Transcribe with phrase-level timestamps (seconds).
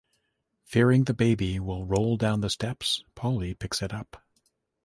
[0.63, 4.25] Fearing the baby will roll down the steps, Polly picks it up.